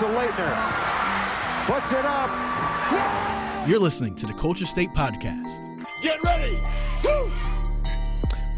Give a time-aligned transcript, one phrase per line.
[0.00, 0.56] to Leitner.
[1.66, 3.68] Puts it up.
[3.68, 5.60] You're listening to the Culture State Podcast.
[6.00, 6.58] Get ready.
[7.04, 7.30] Woo!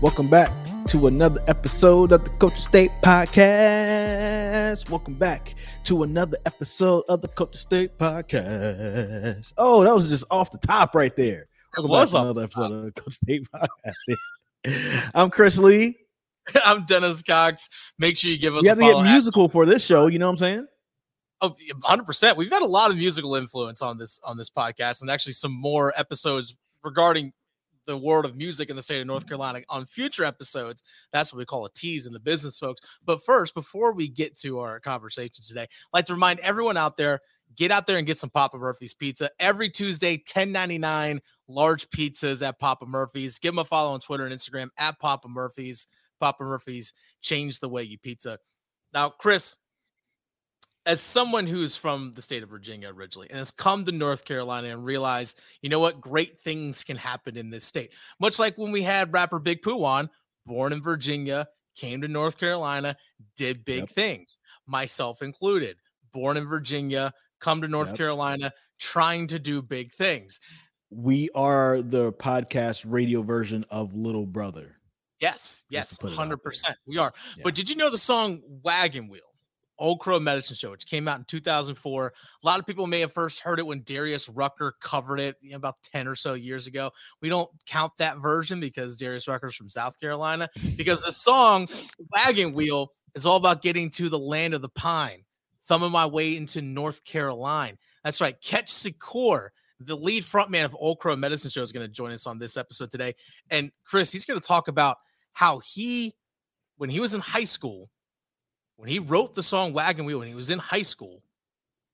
[0.01, 0.53] Welcome back
[0.87, 4.89] to another episode of the Culture State Podcast.
[4.89, 9.53] Welcome back to another episode of the Culture State Podcast.
[9.59, 11.49] Oh, that was just off the top right there.
[11.77, 15.11] Welcome back to another the episode of the Culture State Podcast.
[15.17, 15.97] I'm Chris Lee.
[16.65, 17.69] I'm Dennis Cox.
[17.99, 19.03] Make sure you give us You a have to get follow.
[19.05, 20.07] musical for this show.
[20.07, 20.67] You know what I'm saying?
[21.43, 22.37] Oh, 100%.
[22.37, 25.53] We've had a lot of musical influence on this on this podcast and actually some
[25.53, 27.33] more episodes regarding
[27.85, 29.31] the world of music in the state of North mm-hmm.
[29.31, 30.85] Carolina on future episodes.
[31.13, 32.81] That's what we call a tease in the business folks.
[33.05, 36.97] But first, before we get to our conversation today, I'd like to remind everyone out
[36.97, 37.21] there
[37.57, 42.59] get out there and get some Papa Murphy's pizza every Tuesday, 1099 large pizzas at
[42.59, 43.39] Papa Murphy's.
[43.39, 45.87] Give them a follow on Twitter and Instagram at Papa Murphy's.
[46.21, 48.39] Papa Murphy's change the way you pizza.
[48.95, 49.57] Now, Chris,
[50.87, 54.69] as someone who's from the state of Virginia originally and has come to North Carolina
[54.69, 57.93] and realized, you know what, great things can happen in this state.
[58.21, 60.11] Much like when we had rapper Big Pooh on,
[60.45, 62.97] born in Virginia, came to North Carolina,
[63.37, 63.89] did big Yep.
[63.91, 65.77] things, myself included,
[66.13, 67.97] born in Virginia, come to North Yep.
[67.97, 70.41] Carolina, trying to do big things.
[70.91, 74.77] We are the podcast radio version of Little Brother.
[75.21, 76.51] Yes, yes, put it out hundred there.
[76.51, 76.77] percent.
[76.87, 77.13] We are.
[77.37, 77.43] Yeah.
[77.45, 79.32] But did you know the song "Wagon Wheel"?
[79.79, 82.07] Old Crow Medicine Show, which came out in 2004.
[82.07, 85.51] A lot of people may have first heard it when Darius Rucker covered it you
[85.51, 86.91] know, about 10 or so years ago.
[87.21, 90.49] We don't count that version because Darius Rucker's from South Carolina.
[90.77, 91.69] Because the song
[92.13, 95.25] Wagon Wheel is all about getting to the land of the pine,
[95.67, 97.77] thumbing my way into North Carolina.
[98.05, 98.41] That's right.
[98.41, 99.49] Ketch Secor,
[99.81, 102.57] the lead frontman of Old Crow Medicine Show, is going to join us on this
[102.57, 103.15] episode today.
[103.51, 104.99] And Chris, he's going to talk about
[105.33, 106.15] how he,
[106.77, 107.91] when he was in high school,
[108.83, 111.23] when he wrote the song Wagon Wheel when he was in high school,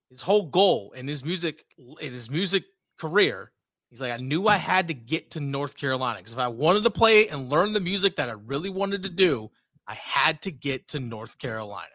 [0.08, 1.66] his whole goal in his music
[2.00, 2.64] in his music
[2.98, 3.52] career,
[3.90, 6.84] he's like, I knew I had to get to North Carolina because if I wanted
[6.84, 9.50] to play and learn the music that I really wanted to do,
[9.86, 11.88] I had to get to North Carolina.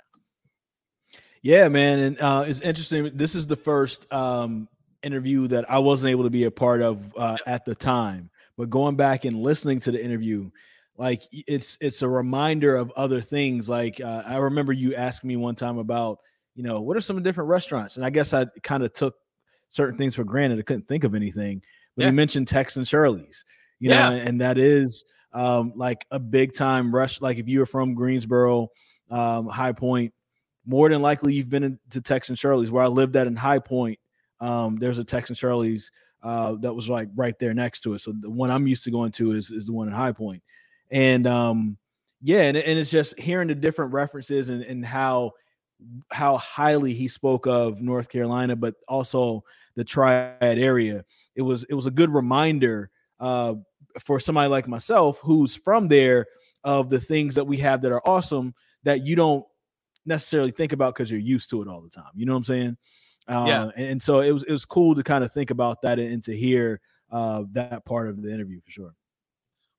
[1.41, 3.09] Yeah, man, and uh, it's interesting.
[3.15, 4.69] This is the first um,
[5.01, 8.29] interview that I wasn't able to be a part of uh, at the time,
[8.59, 10.51] but going back and listening to the interview,
[10.97, 13.67] like it's it's a reminder of other things.
[13.69, 16.19] Like uh, I remember you asking me one time about,
[16.55, 19.15] you know, what are some different restaurants, and I guess I kind of took
[19.69, 20.59] certain things for granted.
[20.59, 21.61] I couldn't think of anything,
[21.95, 22.09] but Yeah.
[22.09, 23.43] you mentioned Tex and Shirley's,
[23.79, 24.09] you Yeah.
[24.09, 27.19] know, and that is um, like a big time rush.
[27.19, 28.67] Like if you were from Greensboro,
[29.09, 30.13] um, High Point
[30.65, 33.59] more than likely you've been to Tex and Shirley's where I lived at in High
[33.59, 33.99] Point.
[34.39, 37.99] Um, there's a Tex and Shirley's uh, that was like right there next to it.
[37.99, 40.41] So the one I'm used to going to is, is the one in High Point.
[40.93, 41.77] And um,
[42.21, 45.31] yeah, and, and it's just hearing the different references and, and how
[46.11, 49.43] how highly he spoke of North Carolina, but also
[49.75, 51.03] the triad area.
[51.35, 53.55] It was it was a good reminder uh,
[53.99, 56.27] for somebody like myself who's from there
[56.63, 59.43] of the things that we have that are awesome that you don't
[60.05, 62.11] necessarily think about because you're used to it all the time.
[62.15, 62.77] You know what I'm saying?
[63.27, 63.63] Uh, Yeah.
[63.75, 66.13] And, and so it was it was cool to kind of think about that and,
[66.13, 66.81] and to hear
[67.11, 68.95] uh, that part of the interview for sure.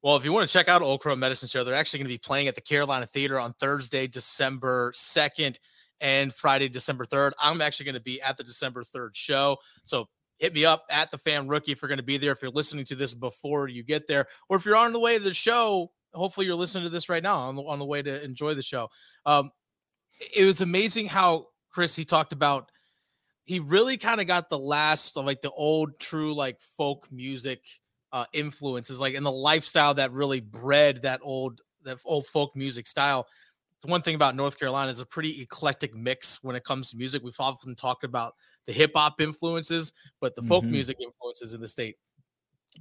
[0.05, 2.15] Well, if you want to check out Old Crow Medicine Show, they're actually going to
[2.15, 5.57] be playing at the Carolina Theater on Thursday, December 2nd
[5.99, 7.31] and Friday, December 3rd.
[7.43, 9.57] I'm actually going to be at the December 3rd show.
[9.85, 12.33] So hit me up at the fan rookie if you're going to be there.
[12.33, 15.17] If you're listening to this before you get there, or if you're on the way
[15.17, 18.03] to the show, hopefully you're listening to this right now on the, on the way
[18.03, 18.91] to enjoy the show.
[19.25, 19.53] Um,
[20.37, 22.71] it was amazing how Chris, he talked about,
[23.45, 27.63] he really kind of got the last of like the old true like folk music
[28.15, 32.87] uh, influences, like in the lifestyle that really bred that old that old folk music
[32.87, 33.27] style.
[33.77, 36.97] It's one thing about North Carolina is a pretty eclectic mix when it comes to
[36.97, 37.23] music.
[37.25, 38.35] We've often talked about
[38.67, 40.71] the hip hop influences, but the folk Mhm.
[40.71, 41.97] music influences in the state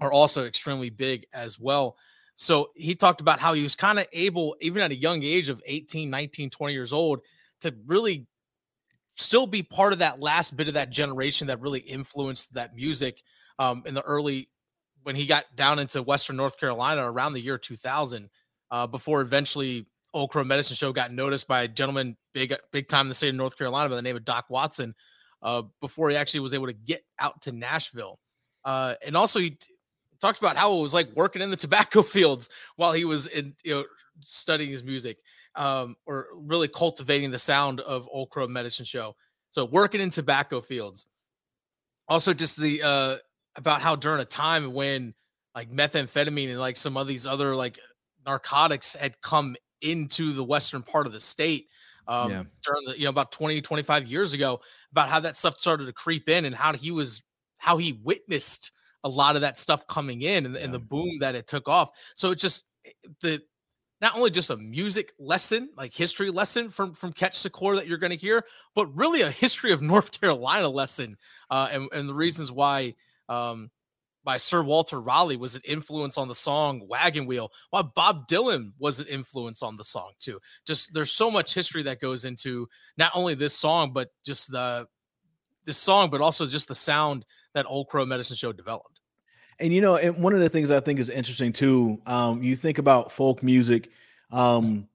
[0.01, 1.97] are also extremely big as well.
[2.35, 5.49] So he talked about how he was kind of able, even at a young age
[5.49, 7.21] of 18, 19, 20 years old,
[7.61, 8.27] to really
[9.15, 13.23] still be part of that last bit of that generation that really influenced that music
[13.59, 14.49] um, in the early
[15.03, 18.29] when he got down into Western North Carolina around the year 2000,
[18.71, 23.05] uh, before eventually Old Crow Medicine Show got noticed by a gentleman big big time
[23.05, 24.95] in the state of North Carolina by the name of Doc Watson,
[25.41, 28.19] uh, before he actually was able to get out to Nashville.
[28.65, 29.73] Uh, and also he t-
[30.21, 33.55] talked about how it was like working in the tobacco fields while he was in
[33.63, 33.83] you know
[34.21, 35.17] studying his music
[35.55, 39.15] um, or really cultivating the sound of Old Crow Medicine Show.
[39.51, 41.07] So working in tobacco fields.
[42.09, 43.15] Also, just the uh,
[43.55, 45.13] about how during a time when
[45.55, 47.79] like methamphetamine and like some of these other like
[48.25, 51.67] narcotics had come into the western part of the state
[52.07, 52.43] um, Yeah.
[52.65, 54.59] during the you know about 20 25 years ago
[54.91, 57.21] about how that stuff started to creep in and how he was
[57.57, 58.71] how he witnessed
[59.03, 60.61] a lot of that stuff coming in and, yeah.
[60.61, 61.91] and the boom that it took off.
[62.15, 62.91] So it just eh,
[63.21, 63.41] the
[64.01, 67.97] not only just a music lesson, like history lesson from from Ketch Secor that you're
[67.97, 68.43] going to hear,
[68.75, 71.17] but really a history of North Carolina lesson,
[71.49, 72.95] uh, and and the reasons why
[73.29, 73.69] um,
[74.23, 78.71] by Sir Walter Raleigh was an influence on the song Wagon Wheel, while Bob Dylan
[78.79, 80.39] was an influence on the song too.
[80.65, 82.67] Just there's so much history that goes into
[82.97, 84.87] not only this song, but just the
[85.65, 89.01] this song, but also just the sound that Old Crow Medicine Show developed.
[89.59, 92.55] And you know, and one of the things I think is interesting too, um, you
[92.55, 93.89] think about folk music,
[94.31, 94.87] um,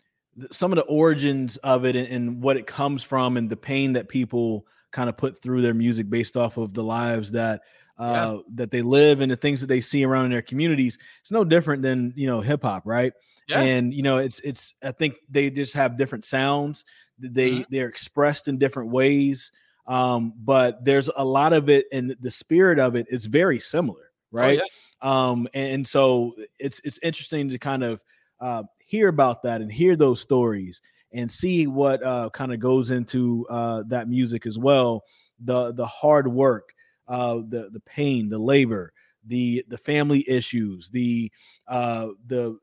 [0.51, 3.93] some of the origins of it and, and, what it comes from, and the pain
[3.93, 7.63] that people kind of put through their music based off of the lives that
[7.99, 8.43] uh, yeah.
[8.55, 10.99] that they live and the things that they see around in their communities.
[11.21, 13.13] It's no different than you know hip hop, right?
[13.49, 13.61] Yeah.
[13.61, 16.85] And you know, it's it's I think they just have different sounds.
[17.19, 17.63] They mm-hmm.
[17.71, 19.53] they're expressed in different ways.
[19.87, 24.09] Um, but there's a lot of it, and the spirit of it is very similar
[24.33, 24.61] Oh, right?
[24.61, 25.29] Oh, yeah.
[25.31, 28.01] Um, and so it's it's interesting to kind of
[28.41, 32.91] uh, hear about that and hear those stories and see what uh, kind of goes
[32.91, 35.05] into uh, that music as well.
[35.41, 36.73] The the hard work,
[37.09, 38.93] uh, the the pain, the labor,
[39.27, 41.31] the the family issues, the
[41.67, 42.59] uh, the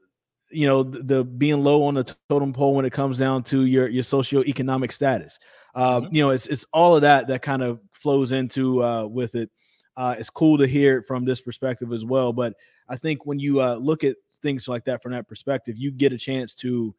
[0.52, 3.66] you know the, the, being low on the totem pole when it comes down to
[3.66, 5.40] your your socioeconomic status.
[5.74, 6.16] Uh, mm-hmm.
[6.16, 9.50] You know, it's it's all of that that kind of flows into uh, with it
[9.98, 12.34] uh, it's cool to hear it from this perspective as well.
[12.34, 12.54] But
[12.90, 16.14] I think when you uh, look at things like that from that perspective, you get
[16.14, 16.94] a chance to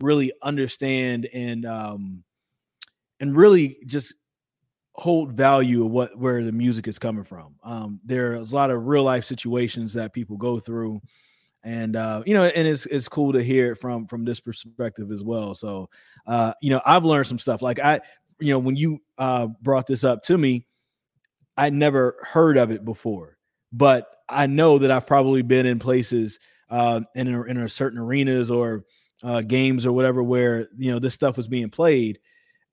[0.00, 2.24] really understand and um,
[3.20, 4.14] and really just
[4.98, 7.54] hold value of what where the music is coming from.
[7.62, 11.00] Um, there's a lot of real life situations that people go through,
[11.62, 15.12] and uh, you know, and it's it's cool to hear it from from this perspective
[15.12, 15.54] as well.
[15.54, 15.88] So,
[16.26, 17.62] uh, you know, I've learned some stuff.
[17.62, 18.00] Like I,
[18.40, 20.66] you know, when you uh, brought this up to me,
[21.56, 23.38] I never heard of it before,
[23.72, 26.40] but I know that I've probably been in places
[26.70, 28.84] uh, in a, in a certain arenas or
[29.22, 32.18] uh, games or whatever where you know this stuff was being played,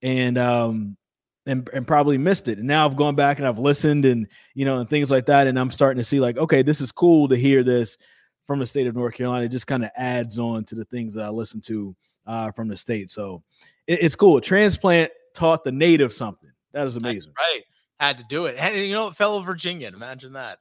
[0.01, 0.98] and um,
[1.45, 2.57] and and probably missed it.
[2.57, 5.47] And now I've gone back and I've listened and you know and things like that,
[5.47, 7.97] and I'm starting to see like okay, this is cool to hear this
[8.45, 9.45] from the state of North Carolina.
[9.45, 11.95] It just kind of adds on to the things that I listen to
[12.27, 13.09] uh, from the state.
[13.09, 13.44] So
[13.88, 14.39] it, it's cool.
[14.42, 16.51] Transplant taught the native something.
[16.74, 17.33] That is amazing.
[17.38, 17.63] That's right
[18.00, 18.56] had to do it.
[18.59, 20.59] And you know, fellow Virginian, imagine that.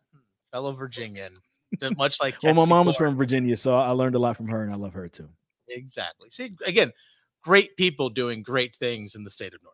[0.53, 1.33] Fellow Virginian,
[1.97, 4.63] much like well, my mom was from Virginia, so I learned a lot from her,
[4.63, 5.29] and I love her too.
[5.69, 6.31] Exactly.
[6.31, 6.93] See, again,
[7.43, 9.74] great people doing great things in the state of North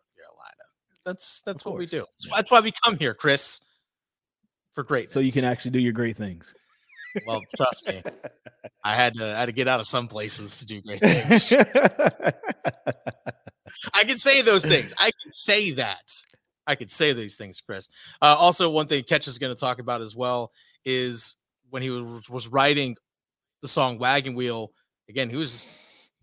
[1.05, 2.05] That's that's what we do.
[2.35, 3.59] That's why we come here, Chris,
[4.71, 5.09] for great.
[5.09, 6.53] So you can actually do your great things.
[7.25, 8.01] Well, trust me,
[8.83, 11.53] I had to I had to get out of some places to do great things.
[13.93, 14.93] I can say those things.
[14.97, 16.11] I can say that.
[16.67, 17.89] I could say these things, Chris.
[18.21, 20.51] Uh, also, one thing Ketch is going to talk about as well
[20.85, 21.35] is
[21.69, 22.95] when he was, was writing
[23.61, 24.71] the song Wagon Wheel.
[25.09, 25.67] Again, he was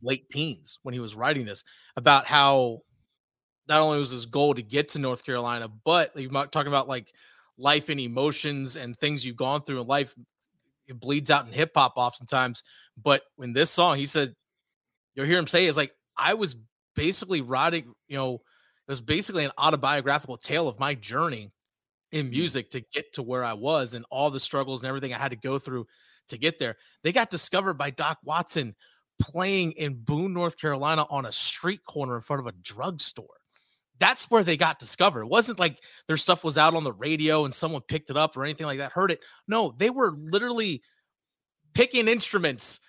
[0.00, 1.64] late teens when he was writing this
[1.96, 2.82] about how
[3.68, 7.12] not only was his goal to get to North Carolina, but you're talking about like
[7.58, 10.14] life and emotions and things you've gone through in life.
[10.86, 12.62] It bleeds out in hip hop oftentimes.
[13.02, 14.34] But in this song, he said,
[15.14, 16.56] you'll hear him say, it's like, I was
[16.94, 21.52] basically writing, you know, it was basically an autobiographical tale of my journey
[22.10, 22.30] in mm.
[22.30, 25.32] music to get to where I was and all the struggles and everything I had
[25.32, 25.86] to go through
[26.30, 26.76] to get there.
[27.02, 28.74] They got discovered by Doc Watson
[29.20, 33.26] playing in Boone, North Carolina on a street corner in front of a drugstore.
[33.98, 35.22] That's where they got discovered.
[35.22, 38.36] It wasn't like their stuff was out on the radio and someone picked it up
[38.36, 39.24] or anything like that, heard it.
[39.46, 40.82] No, they were literally
[41.74, 42.80] picking instruments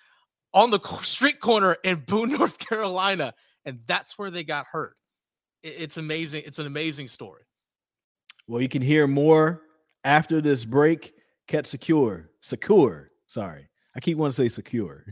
[0.54, 3.34] on the street corner in Boone, North Carolina.
[3.64, 4.96] And that's where they got hurt
[5.62, 6.42] it's amazing.
[6.46, 7.42] It's an amazing story.
[8.46, 9.62] Well, you can hear more
[10.04, 11.14] after this break.
[11.46, 13.10] Ketch secure, secure.
[13.26, 15.04] Sorry, I keep wanting to say secure.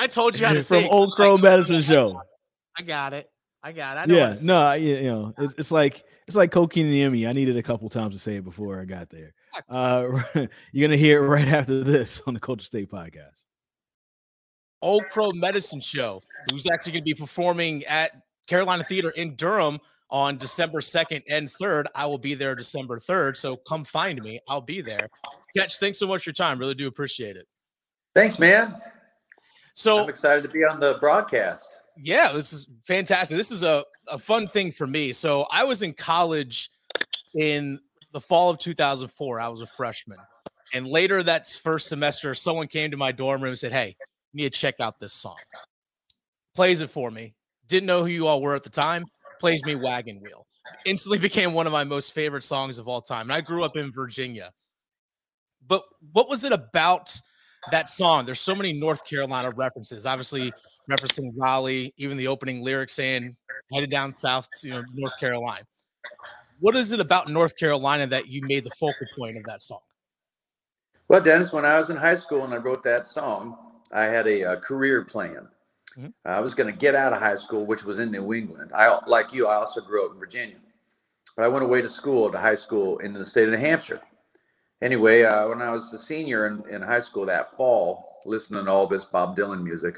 [0.00, 2.20] I told you how to say from Old Crow Medicine Show.
[2.76, 3.28] I got it.
[3.68, 4.10] I got it.
[4.10, 7.26] I yeah, no, I, you know, it's, it's, like it's like cocaine and Emmy.
[7.26, 9.34] I needed a couple times to say it before I got there.
[9.68, 10.22] Uh,
[10.72, 13.44] you're gonna hear it right after this on the Culture State podcast.
[14.80, 18.12] Old Crow Medicine Show, who's actually going to be performing at
[18.46, 21.86] Carolina Theater in Durham on December 2nd and 3rd.
[21.96, 23.36] I will be there December 3rd.
[23.36, 24.40] So come find me.
[24.46, 25.08] I'll be there.
[25.56, 26.60] Ketch, thanks so much for your time.
[26.60, 27.48] Really do appreciate it.
[28.14, 28.80] Thanks, man.
[29.74, 31.77] So I'm excited to be on the broadcast.
[32.00, 33.36] Yeah, this is fantastic.
[33.36, 35.12] This is a, a fun thing for me.
[35.12, 36.70] So I was in college
[37.34, 37.80] in
[38.12, 39.40] the fall of 2004.
[39.40, 40.18] I was a freshman.
[40.74, 43.96] And later that first semester, someone came to my dorm room and said, Hey,
[44.32, 45.36] you need to check out this song.
[46.54, 47.34] Plays it for me.
[47.66, 49.04] Didn't know who you all were at the time.
[49.40, 50.46] Plays me Wagon Wheel.
[50.84, 53.22] instantly became one of my most favorite songs of all time.
[53.22, 54.52] And I grew up in Virginia.
[55.66, 57.14] But what was it about
[57.70, 58.26] that song?
[58.26, 60.06] There's so many North Carolina references.
[60.06, 60.52] Obviously,
[60.88, 63.36] referencing Raleigh, even the opening lyrics saying
[63.72, 65.64] headed down south to you know, North Carolina.
[66.60, 69.80] What is it about North Carolina that you made the focal point of that song?
[71.08, 73.56] Well, Dennis, when I was in high school and I wrote that song,
[73.92, 75.48] I had a, a career plan.
[75.96, 76.08] Mm-hmm.
[76.24, 78.72] I was going to get out of high school, which was in New England.
[78.74, 80.56] I, like you, I also grew up in Virginia,
[81.36, 84.00] but I went away to school, to high school in the state of New Hampshire.
[84.82, 88.70] Anyway, uh, when I was a senior in, in high school that fall, listening to
[88.70, 89.96] all this Bob Dylan music,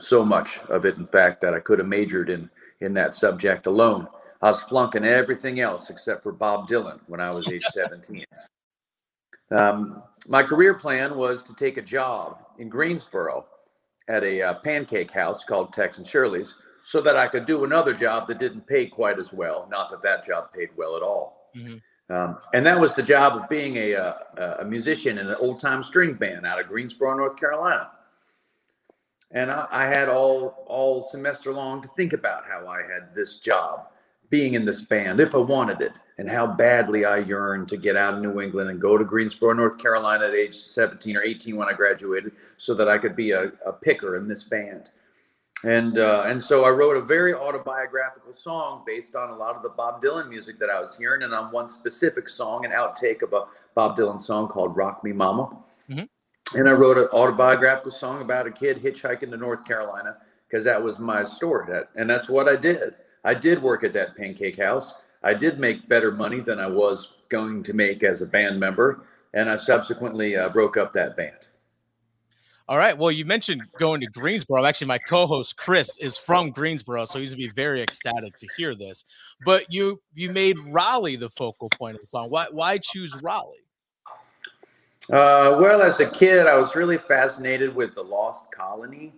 [0.00, 2.50] so much of it, in fact, that I could have majored in
[2.80, 4.06] in that subject alone.
[4.40, 8.24] I was flunking everything else except for Bob Dylan when I was age 17.
[9.50, 13.46] Um, my career plan was to take a job in Greensboro
[14.08, 17.92] at a uh, pancake house called Tex and Shirley's so that I could do another
[17.92, 19.66] job that didn't pay quite as well.
[19.70, 21.50] Not that that job paid well at all.
[21.56, 21.76] Mm-hmm.
[22.10, 25.36] Um, and that was the job of being a, a, uh, a musician in an
[25.40, 27.90] old time string band out of Greensboro, North Carolina.
[29.30, 33.36] And I, I had all all semester long to think about how I had this
[33.36, 33.88] job
[34.30, 37.96] being in this band if I wanted it and how badly I yearned to get
[37.96, 41.56] out of New England and go to Greensboro, North Carolina at age 17 or 18
[41.56, 44.90] when I graduated so that I could be a, a picker in this band.
[45.64, 49.64] And uh, and so I wrote a very autobiographical song based on a lot of
[49.64, 53.22] the Bob Dylan music that I was hearing, and on one specific song, an outtake
[53.22, 55.50] of a Bob Dylan song called "Rock Me Mama."
[55.88, 56.04] Mm-hmm.
[56.54, 60.16] And I wrote an autobiographical song about a kid hitchhiking to North Carolina
[60.48, 62.94] because that was my story, that, and that's what I did.
[63.22, 64.94] I did work at that pancake house.
[65.22, 69.04] I did make better money than I was going to make as a band member,
[69.34, 71.48] and I subsequently uh, broke up that band.
[72.68, 72.96] All right.
[72.96, 74.64] Well, you mentioned going to Greensboro.
[74.64, 78.74] Actually, my co-host Chris is from Greensboro, so he's gonna be very ecstatic to hear
[78.74, 79.04] this.
[79.44, 82.28] But you you made Raleigh the focal point of the song.
[82.28, 83.64] Why why choose Raleigh?
[85.10, 89.12] Uh, well, as a kid, I was really fascinated with the Lost Colony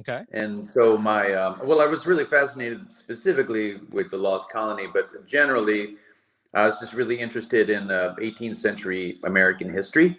[0.00, 0.24] Okay.
[0.32, 5.26] And so my um, well, I was really fascinated specifically with the Lost Colony, but
[5.26, 5.96] generally,
[6.54, 10.18] I was just really interested in uh, 18th century American history,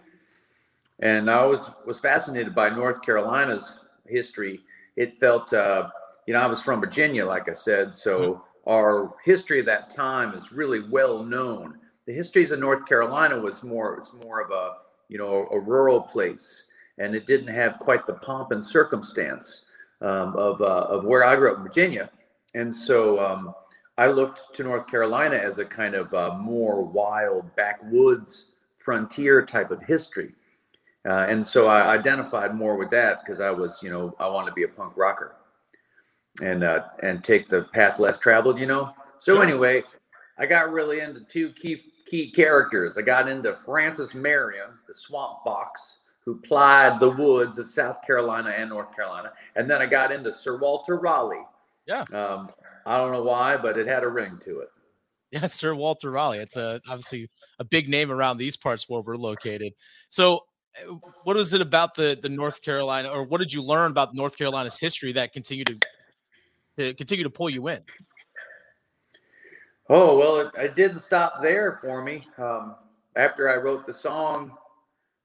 [1.00, 4.60] and I was was fascinated by North Carolina's history.
[4.98, 5.90] It felt, uh,
[6.28, 8.70] you know, I was from Virginia, like I said, so mm-hmm.
[8.70, 11.80] our history of that time is really well known.
[12.06, 14.74] The histories of North Carolina was more it's more of a
[15.12, 16.66] you know a rural place,
[16.98, 19.66] and it didn't have quite the pomp and circumstance
[20.02, 22.10] um, of, uh, of where I grew up in Virginia.
[22.56, 23.54] And so um,
[23.98, 29.70] I looked to North Carolina as a kind of uh, more wild backwoods frontier type
[29.70, 30.32] of history.
[31.06, 34.52] Uh, and so I identified more with that because I was, you know, I wanted
[34.52, 35.36] to be a punk rocker
[36.42, 38.94] and uh, and take the path less traveled, you know.
[39.18, 39.84] So anyway,
[40.38, 42.98] I got really into two key key characters.
[42.98, 48.50] I got into Francis Marion, the swamp fox, who plied the woods of South Carolina
[48.50, 49.32] and North Carolina.
[49.56, 51.46] And then I got into Sir Walter Raleigh.
[51.88, 52.06] Yeah.
[52.14, 52.52] Um,
[52.86, 54.70] I don't know why, but it had a ring to it.
[55.32, 56.40] Yeah, Sir Walter Raleigh.
[56.40, 59.74] It's a obviously a big name around these parts where we're located.
[60.10, 60.42] So,
[60.78, 64.14] uh, what is it about the the North Carolina, or what did you learn about
[64.14, 65.80] North Carolina's history that continued to
[66.78, 67.80] to continue to pull you in?
[69.90, 72.28] Oh well, it, it didn't stop there for me.
[72.38, 72.76] Um,
[73.16, 74.52] after I wrote the song,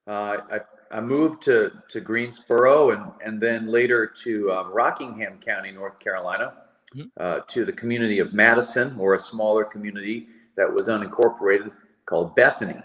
[0.07, 0.61] uh, I
[0.91, 6.55] I moved to to Greensboro and and then later to um, Rockingham County, North Carolina,
[6.95, 7.09] mm-hmm.
[7.19, 11.71] uh, to the community of Madison, or a smaller community that was unincorporated
[12.07, 12.81] called Bethany,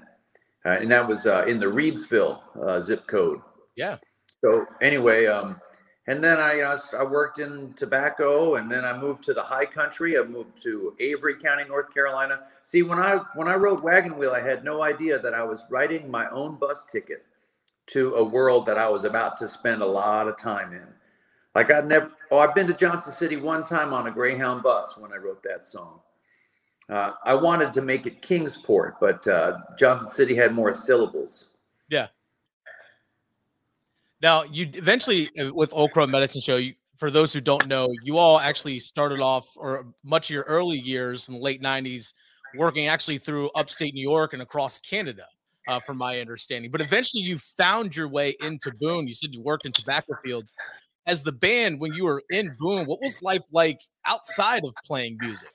[0.65, 3.39] uh, and that was uh, in the Reidsville uh, zip code.
[3.75, 3.97] Yeah.
[4.43, 5.61] So anyway, um,
[6.07, 9.65] and then I uh, I worked in tobacco, and then I moved to the high
[9.65, 10.17] country.
[10.17, 12.41] I moved to Avery County, North Carolina.
[12.63, 15.63] See, when I when I wrote Wagon Wheel, I had no idea that I was
[15.69, 17.23] writing my own bus ticket
[17.87, 20.87] to a world that I was about to spend a lot of time in.
[21.53, 24.97] Like I've never, oh, I've been to Johnson City one time on a Greyhound bus
[24.97, 25.99] when I wrote that song.
[26.89, 31.50] Uh, I wanted to make it Kingsport, but uh, Johnson City had more syllables.
[34.21, 36.57] Now you eventually uh, with Crow Medicine Show.
[36.57, 40.43] You, for those who don't know, you all actually started off, or much of your
[40.43, 42.13] early years in the late '90s,
[42.55, 45.25] working actually through upstate New York and across Canada
[45.67, 46.69] uh, from my understanding.
[46.69, 49.07] But eventually, you found your way into Boone.
[49.07, 50.51] You said you worked in tobacco fields.
[51.07, 55.17] As the band, when you were in Boone, what was life like outside of playing
[55.19, 55.49] music?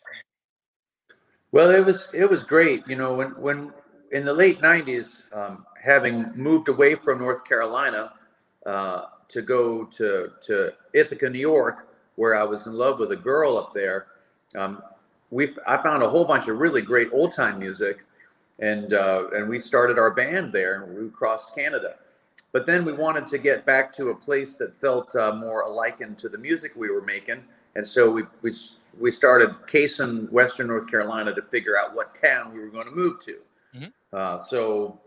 [1.53, 2.83] Well, it was it was great.
[2.89, 3.73] You know, when when
[4.11, 8.13] in the late '90s, um, having moved away from North Carolina
[8.67, 13.17] uh, to go to to Ithaca, New York, where I was in love with a
[13.17, 14.07] girl up there.
[14.55, 14.83] Um,
[15.31, 18.05] we I found a whole bunch of really great old time music,
[18.59, 21.95] and uh, and we started our band there, and we crossed Canada.
[22.53, 26.19] But then we wanted to get back to a place that felt uh, more likened
[26.19, 27.43] to the music we were making,
[27.75, 28.53] and so we we
[28.99, 32.95] we started casing Western North Carolina to figure out what town we were going to
[32.95, 33.39] move to.
[33.75, 33.87] Mm-hmm.
[34.13, 34.99] Uh, so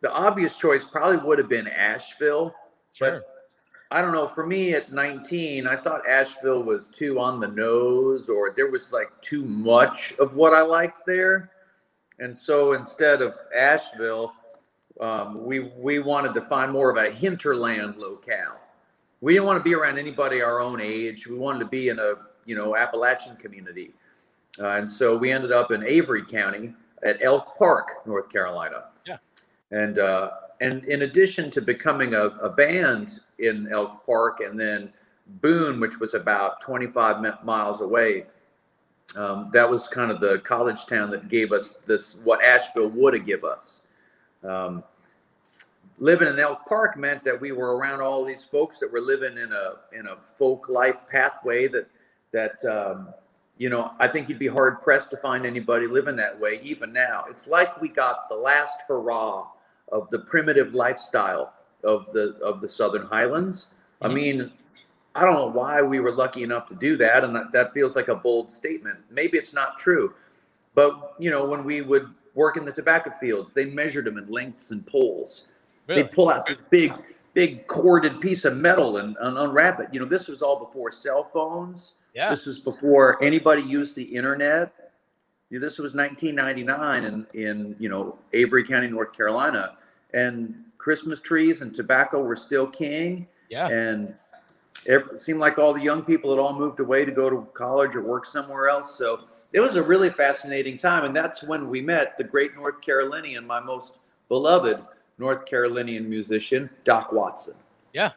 [0.00, 2.54] the obvious choice probably would have been Asheville,
[2.98, 3.20] Sure.
[3.20, 3.38] but
[3.90, 4.26] I don't know.
[4.26, 8.92] For me at 19, I thought Asheville was too on the nose, or there was
[8.92, 11.50] like too much of what I liked there.
[12.18, 14.32] And so instead of Asheville,
[15.00, 18.60] um, we we wanted to find more of a hinterland locale.
[19.20, 21.26] We didn't want to be around anybody our own age.
[21.26, 22.14] We wanted to be in a
[22.44, 23.92] you know Appalachian community,
[24.58, 26.74] uh, and so we ended up in Avery County
[27.04, 28.86] at Elk Park, North Carolina.
[29.06, 29.18] Yeah.
[29.70, 34.92] And uh, and in addition to becoming a, a band in Elk Park, and then
[35.40, 38.26] Boone, which was about 25 miles away,
[39.16, 43.14] um, that was kind of the college town that gave us this what Asheville would
[43.14, 43.82] have give us.
[44.44, 44.84] Um,
[45.98, 49.38] living in Elk Park meant that we were around all these folks that were living
[49.38, 51.88] in a in a folk life pathway that
[52.32, 53.08] that um,
[53.56, 56.92] you know I think you'd be hard pressed to find anybody living that way even
[56.92, 57.24] now.
[57.28, 59.46] It's like we got the last hurrah
[59.92, 61.52] of the primitive lifestyle
[61.84, 63.68] of the of the Southern Highlands.
[64.00, 64.14] I mm-hmm.
[64.14, 64.52] mean,
[65.14, 67.96] I don't know why we were lucky enough to do that, and that, that feels
[67.96, 68.98] like a bold statement.
[69.10, 70.14] Maybe it's not true,
[70.74, 74.30] but you know, when we would work in the tobacco fields, they measured them in
[74.30, 75.48] lengths and poles.
[75.88, 76.02] Really?
[76.02, 76.92] They'd pull out this big,
[77.34, 79.88] big corded piece of metal and, and unwrap it.
[79.92, 81.94] You know, this was all before cell phones.
[82.14, 82.30] Yeah.
[82.30, 84.72] This was before anybody used the internet.
[85.50, 89.77] This was 1999 in, in you know Avery County, North Carolina,
[90.12, 93.26] and Christmas trees and tobacco were still king.
[93.50, 93.68] Yeah.
[93.68, 94.14] And
[94.86, 97.94] it seemed like all the young people had all moved away to go to college
[97.94, 98.96] or work somewhere else.
[98.96, 99.18] So
[99.52, 101.04] it was a really fascinating time.
[101.04, 104.82] And that's when we met the great North Carolinian, my most beloved
[105.18, 107.54] North Carolinian musician, Doc Watson.
[107.92, 108.12] Yeah.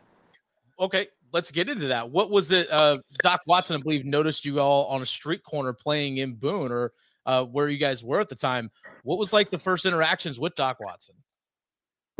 [0.79, 2.09] Okay, let's get into that.
[2.09, 2.67] What was it?
[2.71, 6.71] Uh, Doc Watson, I believe, noticed you all on a street corner playing in Boone
[6.71, 6.93] or
[7.25, 8.71] uh, where you guys were at the time.
[9.03, 11.15] What was like the first interactions with Doc Watson?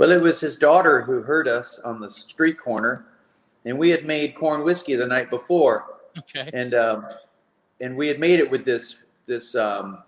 [0.02, 3.06] Well, it was his daughter who heard us on the street corner,
[3.66, 5.86] and we had made corn whiskey the night before.
[6.18, 6.50] Okay.
[6.56, 7.06] and um,
[7.80, 8.96] and we had made it with this
[9.28, 10.00] this um,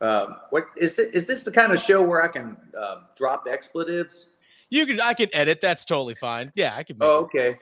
[0.00, 3.46] um, what is this, is this the kind of show where I can uh, drop
[3.48, 4.30] expletives?
[4.70, 5.60] You can I can edit.
[5.60, 6.50] That's totally fine.
[6.56, 6.98] Yeah, I can.
[6.98, 7.22] Make Oh, it.
[7.26, 7.58] okay.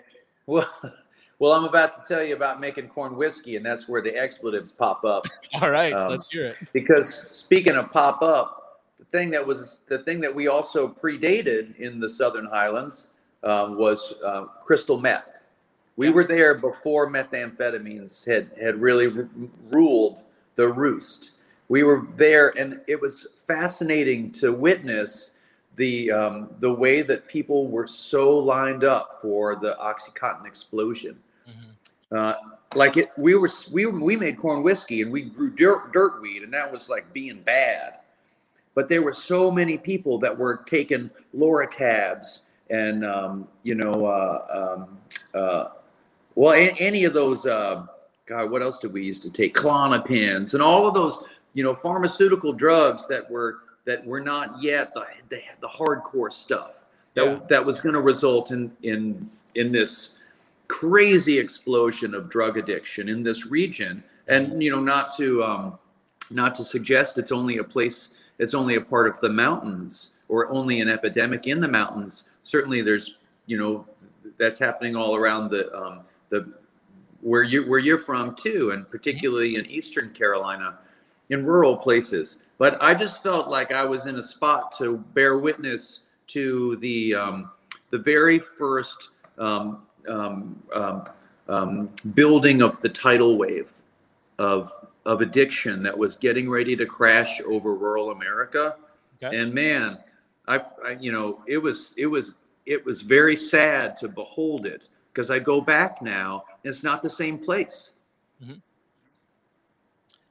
[0.46, 0.66] Well,
[1.38, 4.72] well, I'm about to tell you about making corn whiskey, and that's where the expletives
[4.72, 5.26] pop up.
[5.60, 6.56] All right, um, let's hear it.
[6.72, 8.62] because speaking of pop up,
[9.10, 13.08] thing that was the thing that we also predated in the Southern Highlands
[13.42, 15.40] um, was uh, crystal meth.
[15.96, 16.14] We Yeah.
[16.14, 19.28] were there before methamphetamines had had really r-
[19.70, 20.24] ruled
[20.56, 21.32] the roost.
[21.68, 25.32] We were there, and it was fascinating to witness
[25.76, 31.18] the um, the way that people were so lined up for the OxyContin explosion.
[31.48, 32.16] Mhm.
[32.16, 32.34] Uh,
[32.74, 36.42] like it, we were we we made corn whiskey and we grew dirt dirt weed,
[36.42, 37.94] and that was like being bad.
[38.76, 44.76] But there were so many people that were taking Lortabs and um, you know, uh,
[44.78, 44.98] um,
[45.34, 45.68] uh,
[46.36, 47.46] well, a- any of those.
[47.46, 47.86] Uh,
[48.26, 49.54] God, what else did we used to take?
[49.54, 51.18] Klonopins and all of those,
[51.54, 56.84] you know, pharmaceutical drugs that were that were not yet the the, the hardcore stuff
[57.14, 57.40] that Yeah.
[57.48, 60.16] that was going to result in in in this
[60.68, 65.78] crazy explosion of drug addiction in this region and you know not to um
[66.32, 70.50] not to suggest it's only a place it's only a part of the mountains or
[70.50, 72.28] only an epidemic in the mountains.
[72.42, 73.86] Certainly there's you know
[74.38, 76.52] that's happening all around the um the
[77.20, 80.78] where you where you're from too and particularly in eastern carolina
[81.30, 82.40] in rural places.
[82.58, 87.14] But i just felt like i was in a spot to bear witness to the
[87.14, 87.50] um
[87.90, 91.04] the very first um, um, um,
[91.48, 93.72] um, building of the tidal wave
[94.38, 94.72] of
[95.06, 98.76] of addiction that was getting ready to crash over rural America.
[99.22, 99.34] Okay.
[99.38, 99.98] And man,
[100.46, 102.34] I, I you know it was it was
[102.66, 107.02] it was very sad to behold it because I go back now, and it's not
[107.02, 107.92] the same place.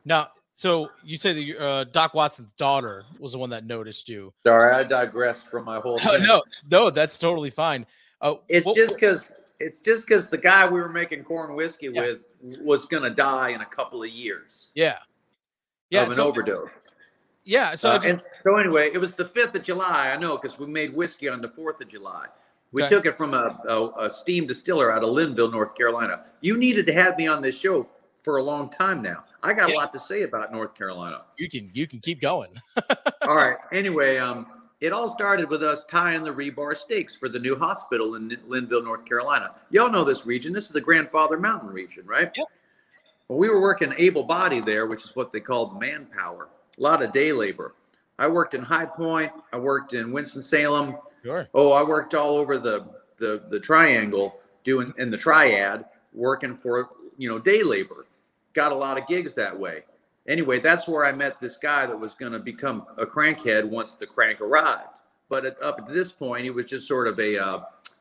[0.08, 4.32] Now, so you say that uh, Doc Watson's daughter was the one that noticed you.
[4.46, 6.00] Sorry, I digressed from my whole.
[6.20, 7.88] No, no, that's totally fine.
[8.22, 11.90] Uh, It's what- just because it's just because the guy we were making corn whiskey
[11.94, 12.02] Yeah.
[12.02, 12.20] with
[12.62, 14.98] was gonna die in a couple of years yeah,
[15.90, 16.70] yeah, of an so, overdose.
[17.44, 17.76] yeah.
[17.76, 20.12] So Uh, just- and so anyway, it was the fifth of July.
[20.14, 22.28] I know because we made whiskey on the fourth of July.
[22.72, 22.96] We Okay.
[22.96, 26.26] took it from a, a, a steam distiller out of Linville, North Carolina.
[26.42, 27.88] You needed to have me on this show
[28.24, 29.24] for a long time now.
[29.44, 29.76] I got Yeah.
[29.76, 31.24] a lot to say about North Carolina.
[31.38, 32.50] You can you can keep going.
[33.22, 33.58] all right.
[33.72, 34.48] Anyway, um,
[34.82, 38.84] it all started with us tying the rebar stakes for the new hospital in Linville,
[38.84, 39.52] North Carolina.
[39.70, 40.54] Y'all know this region.
[40.54, 42.32] This is the Grandfather Mountain region, right?
[42.36, 42.46] Yep.
[43.28, 46.50] Well, we were working able body there, which is what they called manpower.
[46.78, 47.74] A lot of day labor.
[48.20, 49.32] I worked in High Point.
[49.52, 50.98] I worked in Winston Salem.
[51.24, 51.48] Sure.
[51.54, 52.86] Oh, I worked all over the
[53.18, 58.06] the the triangle doing in the triad, working for you know day labor.
[58.54, 59.84] Got a lot of gigs that way.
[60.28, 63.96] Anyway, that's where I met this guy that was going to become a crankhead once
[63.96, 65.02] the crank arrived.
[65.30, 67.60] But at, up at this point, he was just sort of a uh,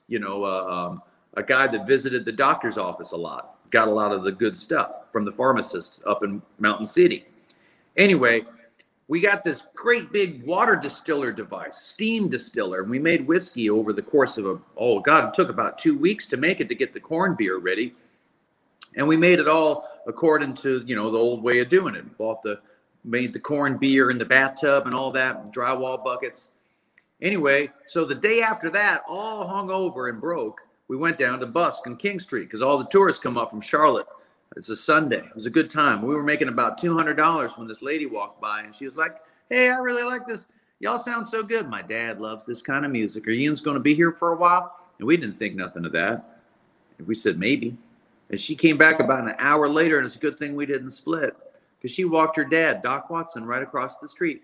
[0.09, 1.03] you know uh, um,
[1.35, 3.57] a guy that visited the doctor's office a lot.
[3.71, 7.27] Got a lot of the good stuff from the pharmacists up in Mountain City.
[7.97, 8.45] Anyway,
[9.09, 13.93] we got this great big water distiller device, steam distiller, and we made whiskey over
[13.93, 16.75] the course of a oh god, it took about two weeks to make it to
[16.75, 17.95] get the corn beer ready,
[18.97, 22.19] and we made it all according to you know the old way of doing it.
[22.19, 22.61] Bought the
[23.05, 26.51] made the corn beer in the bathtub and all that drywall buckets.
[27.21, 30.61] Anyway, so the day after that, all hung over and broke.
[30.89, 33.61] We went down to Busk and King Street because all the tourists come up from
[33.61, 34.07] Charlotte
[34.57, 35.19] it's a Sunday.
[35.19, 36.03] It was a good time.
[36.03, 38.97] We were making about two hundred dollars when this lady walked by, and she was
[38.97, 39.17] like,
[39.51, 40.47] "Hey, I really like this.
[40.81, 41.69] Y'all sound so good.
[41.69, 43.27] My dad loves this kind of music.
[43.27, 45.93] Are Ian's going to be here for a while?" And we didn't think nothing of
[45.93, 46.41] that.
[46.99, 47.77] And we said maybe.
[48.31, 50.91] And she came back about an hour later, and it's a good thing we didn't
[50.91, 51.37] split
[51.77, 54.43] because she walked her dad, Doc Watson, right across the street.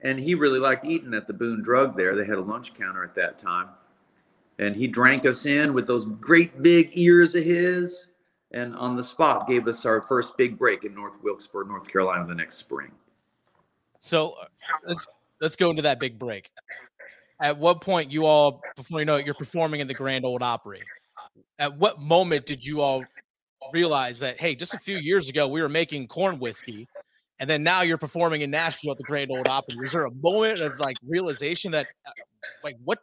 [0.00, 2.14] And he really liked eating at the Boone Drug there.
[2.14, 3.70] They had a lunch counter at that time.
[4.60, 8.12] And he drank us in with those great big ears of his
[8.50, 12.26] and on the spot gave us our first big break in North Wilkesboro, North Carolina,
[12.26, 12.90] the next spring.
[13.98, 14.46] So uh,
[14.86, 15.08] let's
[15.40, 16.50] let's go into that big break.
[17.40, 20.42] At what point you all, before you know it, you're performing in the Grand Ole
[20.42, 20.82] Opry.
[21.58, 23.04] At what moment did you all
[23.72, 26.86] realize that hey, just a few years ago we were making corn whiskey,
[27.40, 29.76] and then now you're performing in Nashville at the Grand Ole Opry?
[29.76, 32.12] Was there a moment of like realization that, uh,
[32.64, 32.98] like, what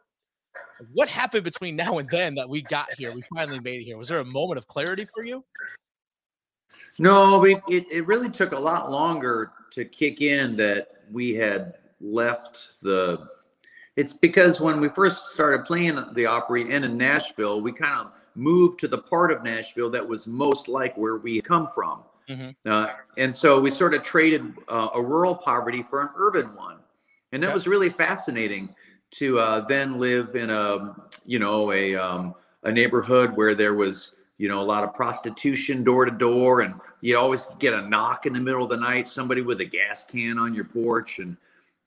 [0.92, 3.12] what happened between now and then that we got here?
[3.12, 3.96] We finally made it here.
[3.96, 5.44] Was there a moment of clarity for you?
[6.98, 11.74] No, we, it, it really took a lot longer to kick in that we had
[12.00, 13.26] left the.
[13.96, 18.12] It's because when we first started playing the Opry and in Nashville, we kind of
[18.36, 22.02] moved to the part of Nashville that was most like where we come from.
[22.28, 22.54] Mhm.
[22.64, 26.78] Uh, and so we sort of traded uh, a rural poverty for an urban one.
[27.32, 27.54] And that Okay.
[27.54, 28.74] was really fascinating
[29.12, 30.94] to uh, then live in a,
[31.24, 35.84] you know, a, um, a neighborhood where there was, you know, a lot of prostitution
[35.84, 36.60] door to door.
[36.62, 39.64] And you always get a knock in the middle of the night, somebody with a
[39.64, 41.20] gas can on your porch.
[41.20, 41.36] And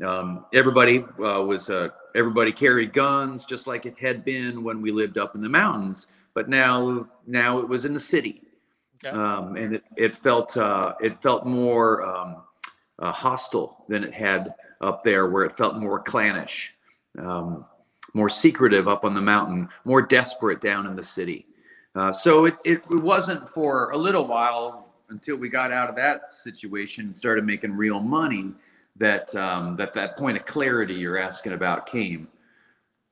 [0.06, 4.92] um, everybody uh, was, uh, everybody carried guns just like it had been when we
[4.92, 6.08] lived up in the mountains.
[6.40, 8.44] But now, now it was in the city
[9.06, 9.18] Okay.
[9.18, 12.38] um, and it, it felt uh, it felt more um,
[12.98, 16.76] uh, hostile than it had up there, where it felt more clannish,
[17.18, 17.66] um,
[18.14, 21.46] more secretive up on the mountain, more desperate down in the city.
[21.96, 25.96] Uh, so it, it it wasn't for a little while until we got out of
[25.96, 28.52] that situation and started making real money
[28.98, 32.28] that um, that that point of clarity you're asking about came.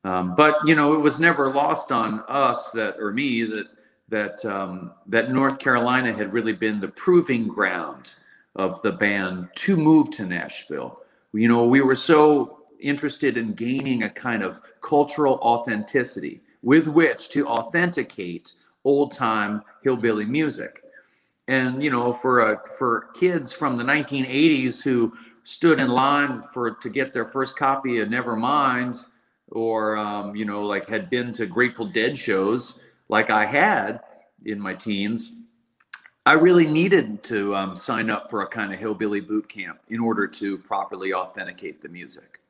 [0.03, 3.67] Um, but you know, it was never lost on us that, or me, that
[4.09, 8.15] that um, that North Carolina had really been the proving ground
[8.55, 10.99] of the band to move to Nashville.
[11.33, 17.29] You know, we were so interested in gaining a kind of cultural authenticity with which
[17.29, 20.83] to authenticate old time hillbilly music.
[21.47, 26.71] And you know, for a, for kids from the 1980s who stood in line for
[26.71, 29.05] to get their first copy of Nevermind,
[29.51, 32.79] or um, you know, like had been to Grateful Dead shows,
[33.09, 34.01] like I had
[34.45, 35.33] in my teens,
[36.25, 39.99] I really needed to um, sign up for a kind of hillbilly boot camp in
[39.99, 42.41] order to properly authenticate the music.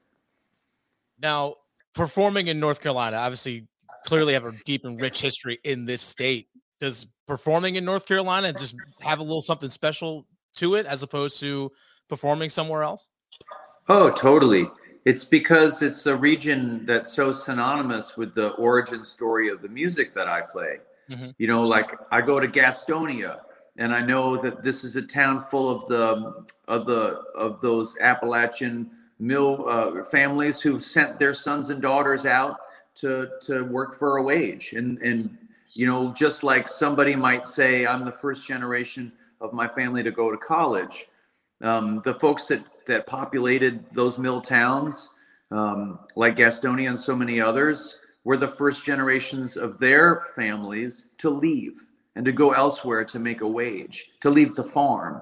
[1.21, 1.55] Now,
[1.93, 3.67] performing in North Carolina, obviously,
[4.05, 6.47] clearly have a deep and rich history in this state.
[6.79, 11.39] Does performing in North Carolina just have a little something special to it as opposed
[11.41, 11.71] to
[12.07, 13.09] performing somewhere else?
[13.89, 14.67] Oh, totally.
[15.07, 20.13] It's because it's a region that's so synonymous with the origin story of the music
[20.13, 20.81] that I play.
[21.09, 21.33] Mhm.
[21.37, 23.39] You know, like I go to Gastonia
[23.77, 27.97] and I know that this is a town full of the of the of those
[28.01, 32.57] Appalachian mill uh, families who sent their sons and daughters out
[32.95, 35.37] to to work for a wage and and
[35.71, 40.11] you know just like somebody might say I'm the first generation of my family to
[40.11, 41.07] go to college
[41.61, 45.09] um, the folks that that populated those mill towns,
[45.51, 51.29] um, like Gastonia and so many others, were the first generations of their families to
[51.29, 51.79] leave
[52.15, 55.21] and to go elsewhere to make a wage, to leave the farm.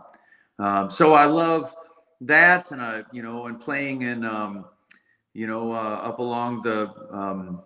[0.58, 1.76] Um, so I love
[2.22, 4.66] that, and I, you know, and playing in, um,
[5.34, 7.62] you know, uh, up along the, um,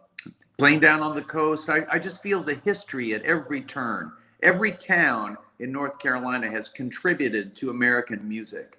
[0.57, 1.69] playing down on the coast.
[1.69, 4.12] I, I just feel the history at every turn.
[4.41, 8.79] Every town in North Carolina has contributed to American music,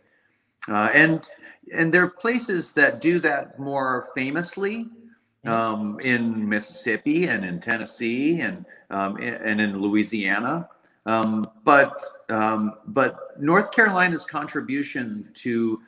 [0.71, 1.29] uh, and
[1.73, 4.89] and there are places that do that more famously
[5.45, 10.69] um, in Mississippi and in Tennessee and um, and in Louisiana.
[11.07, 15.81] Um, but um, but North Carolina's contribution to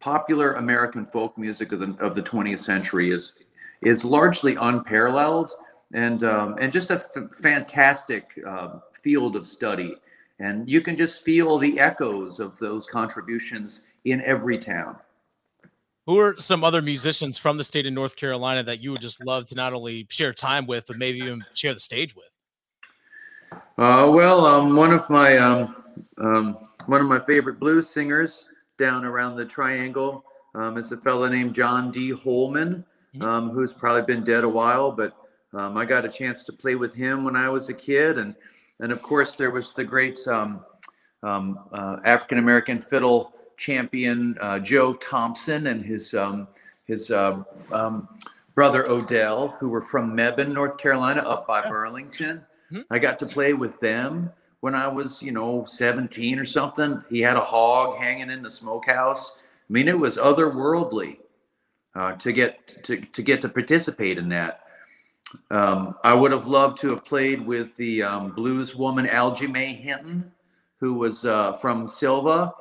[0.00, 3.34] popular American folk music of the, of the 20th century is
[3.82, 5.52] is largely unparalleled
[5.92, 9.96] and um, and just a f- fantastic uh, field of study.
[10.38, 14.96] And you can just feel the echoes of those contributions in every town.
[16.06, 19.24] Who are some other musicians from the state of North Carolina that you would just
[19.24, 22.30] love to not only share time with, but maybe even share the stage with?
[23.76, 25.84] Uh, well, um, one of my um,
[26.18, 31.28] um, one of my favorite blues singers down around the Triangle um, is a fellow
[31.28, 33.22] named John Dee Holeman, mm-hmm.
[33.22, 35.16] um, who's probably been dead a while, but
[35.52, 38.36] um, I got a chance to play with him when I was a kid, and
[38.78, 40.64] and of course there was the great um,
[41.24, 46.48] um, uh, African American fiddle champion uh, Joe Thompson and his um,
[46.86, 47.42] his uh,
[47.72, 48.08] um,
[48.54, 52.44] brother Odell, who were from Mebane, North Carolina, up by Burlington.
[52.72, 52.82] Mm-hmm.
[52.90, 57.04] I got to play with them when I was, you know, 17 or something.
[57.08, 59.36] He had a hog hanging in the smokehouse.
[59.36, 61.18] I mean, it was otherworldly
[61.94, 64.62] uh, to get to, to get to participate in that.
[65.50, 69.74] Um, I would have loved to have played with the um, blues woman Algie Mae
[69.74, 70.32] Hinton,
[70.78, 72.54] who was uh, from Sylva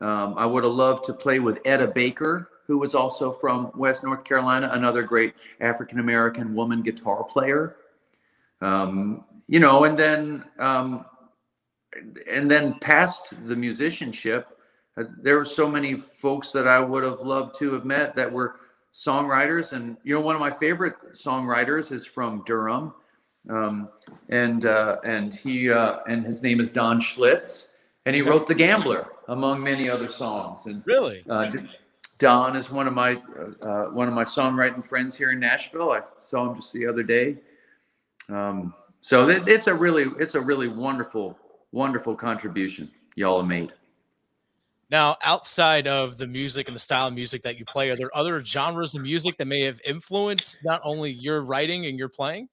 [0.00, 4.04] um, I would have loved to play with Etta Baker, who was also from West
[4.04, 7.76] North Carolina, another great African American woman guitar player.
[8.60, 11.04] Um, you know, and then um,
[12.30, 14.46] and then past the musicianship,
[14.96, 18.30] uh, there were so many folks that I would have loved to have met that
[18.30, 18.56] were
[18.92, 19.72] songwriters.
[19.72, 22.92] And you know, one of my favorite songwriters is from Durham,
[23.48, 23.88] um,
[24.28, 27.74] and uh, and he uh, and his name is Don Schlitz
[28.08, 30.64] and he wrote The Gambler among many other songs.
[30.66, 31.44] And really, uh,
[32.18, 35.92] Don is one of my uh, uh, one of my songwriting friends here in Nashville.
[35.92, 37.36] I saw him just the other day.
[38.30, 41.38] Um, so it's a really it's a really wonderful
[41.70, 43.74] wonderful contribution y'all have made.
[44.90, 48.16] Now, outside of the music and the style of music that you play, are there
[48.16, 52.48] other genres of music that may have influenced not only your writing and your playing?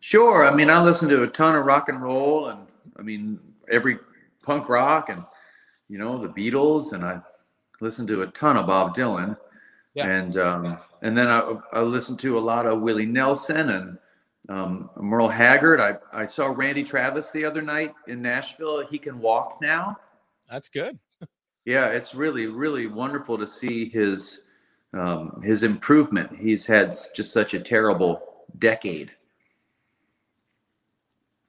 [0.00, 0.44] Sure.
[0.44, 2.58] I mean, I listen to a ton of rock and roll, and
[2.98, 3.38] I mean,
[3.70, 3.98] every
[4.42, 5.24] punk rock and
[5.88, 7.20] you know the Beatles, and I
[7.80, 9.36] listened to a ton of Bob Dylan,
[9.94, 10.06] yeah.
[10.06, 13.98] and um, and then I, I listened to a lot of Willie Nelson and
[14.48, 15.80] um, Merle Haggard.
[15.80, 18.86] I, I saw Randy Travis the other night in Nashville.
[18.86, 19.98] He can walk now.
[20.48, 20.98] That's good.
[21.64, 24.40] yeah, it's really really wonderful to see his
[24.92, 26.38] um, his improvement.
[26.38, 28.22] He's had just such a terrible
[28.58, 29.12] decade.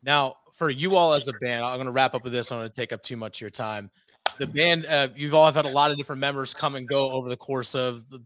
[0.02, 2.52] Now, for you all as a band, I'm going to wrap up with this.
[2.52, 3.90] I don't want to take up too much of your time.
[4.40, 7.30] The band, uh, you've all had a lot of different members come and go over
[7.30, 8.20] the course of the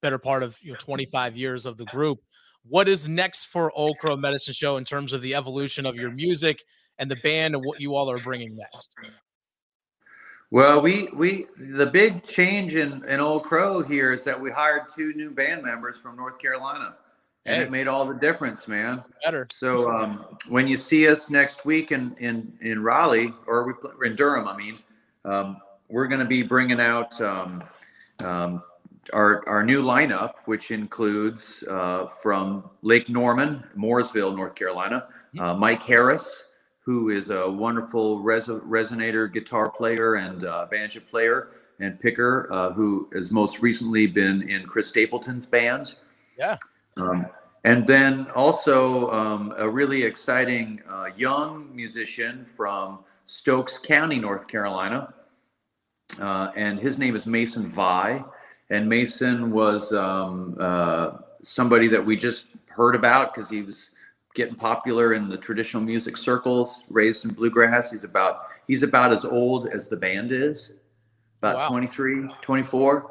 [0.00, 2.20] better part of you know 25 years of the group.
[2.64, 6.12] What is next for Old Crow Medicine Show in terms of the evolution of your
[6.12, 6.62] music
[6.98, 8.92] and the band and what you all are bringing next?
[10.52, 14.82] Well, we we the big change in in Old Crow here is that we hired
[14.94, 16.94] two new band members from North Carolina
[17.46, 17.62] and hey.
[17.62, 19.02] it made all the difference, man.
[19.24, 19.48] Better.
[19.50, 24.16] So um, when you see us next week in in in Raleigh or we in
[24.16, 24.78] Durham, I mean,
[25.24, 25.56] um,
[25.88, 27.64] we're going to be bringing out um,
[28.20, 28.62] um,
[29.12, 35.82] our our new lineup, which includes uh, from Lake Norman, Mooresville, North Carolina, uh, Mike
[35.82, 36.44] Harris,
[36.84, 41.48] who is a wonderful res- resonator guitar player and uh, banjo player
[41.80, 45.96] and picker, uh, who has most recently been in Chris Stapleton's band.
[46.38, 46.56] Yeah.
[47.00, 47.26] Um,
[47.64, 55.14] and then also um, a really exciting uh, young musician from Stokes County, North Carolina.
[56.20, 58.24] Uh, and his name is Mason Via.
[58.70, 63.92] And Mason was um, uh, somebody that we just heard about because he was
[64.34, 67.90] getting popular in the traditional music circles, raised in bluegrass.
[67.90, 70.74] He's about he's about as old as the band is,
[71.38, 71.68] about wow.
[71.68, 73.10] 23, 24.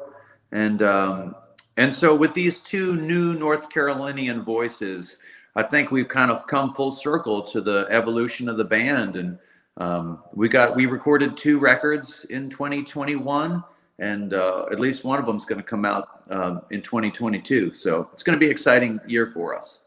[0.50, 1.36] And um,
[1.76, 5.18] and so, with these two new North Carolinian voices,
[5.56, 9.16] I think we've kind of come full circle to the evolution of the band.
[9.16, 9.38] And
[9.78, 13.64] um, we got we recorded two records in 2021,
[13.98, 17.72] and uh, at least one of them is going to come out uh, in 2022.
[17.74, 19.80] So it's going to be an exciting year for us.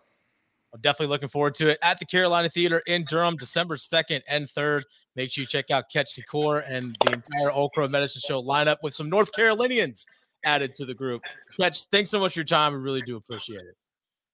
[0.73, 4.45] I'm definitely looking forward to it at the Carolina Theater in Durham, December 2nd and
[4.47, 4.81] 3rd.
[5.15, 8.93] Make sure you check out Ketch Secor and the entire Crow Medicine Show lineup with
[8.93, 10.05] some North Carolinians
[10.45, 11.23] added to the group.
[11.59, 12.73] Ketch, thanks so much for your time.
[12.73, 13.75] I really do appreciate it.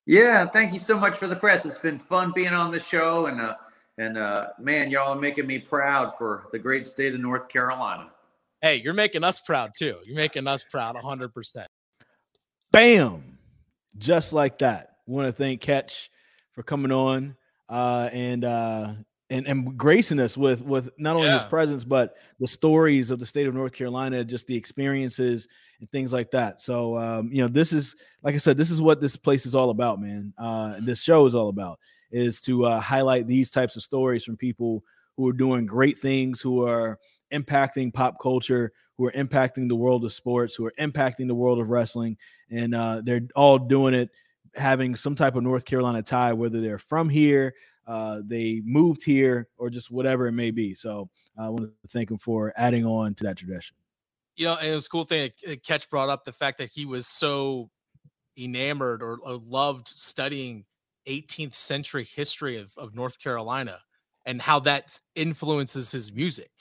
[0.06, 1.66] Yeah, thank you so much for the press.
[1.66, 3.56] It's been fun being on the show, and uh,
[3.98, 8.10] and uh, man, y'all are making me proud for the great state of North Carolina.
[8.62, 9.98] Hey, you're making us proud too.
[10.06, 11.66] You're making us proud 100%.
[12.72, 13.38] Bam.
[13.98, 14.92] Just like that.
[15.08, 16.10] want to thank Ketch
[16.54, 17.36] for coming on
[17.70, 18.94] uh, and uh,
[19.32, 21.40] and and gracing us with with not only yeah.
[21.40, 25.48] his presence but the stories of the state of North Carolina, just the experiences
[25.80, 26.62] and things like that.
[26.62, 29.56] So um, you know, this is like I said, this is what this place is
[29.56, 30.34] all about, man.
[30.38, 31.80] Uh, this show is all about
[32.12, 34.84] is to uh, highlight these types of stories from people
[35.16, 37.00] who are doing great things, who are
[37.34, 41.60] impacting pop culture, who are impacting the world of sports, who are impacting the world
[41.60, 42.18] of wrestling,
[42.50, 44.10] and uh, they're all doing it
[44.56, 47.54] having some type of North Carolina tie, whether they're from here,
[47.92, 50.74] uh, they moved here, or just whatever it may be.
[50.74, 53.76] So I want to thank him for adding on to that tradition.
[54.38, 55.30] You know, it was a cool thing.
[55.62, 57.70] Ketch brought up the fact that he was so
[58.38, 60.64] enamored or, or loved studying
[61.06, 63.80] 18th century history of, of North Carolina
[64.26, 66.52] and how that influences his music.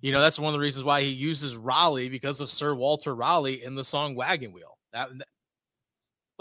[0.00, 3.14] You know, that's one of the reasons why he uses Raleigh because of Sir Walter
[3.14, 4.78] Raleigh in the song Wagon Wheel.
[4.92, 5.10] That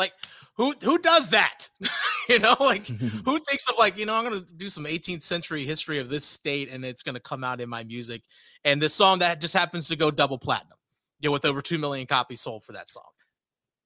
[0.02, 0.14] like
[0.58, 1.70] who who does that?
[2.30, 2.88] you know, like
[3.26, 6.26] who thinks of like, you know, I'm gonna do some 18th century history of this
[6.26, 8.24] state and it's gonna come out in my music.
[8.64, 10.78] And this song that just happens to go double platinum,
[11.20, 13.04] you know, with over two million copies sold for that song.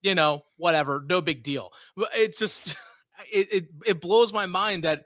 [0.01, 1.71] You know, whatever, no big deal.
[1.95, 2.75] But it's just
[3.31, 5.05] it it, it blows my mind that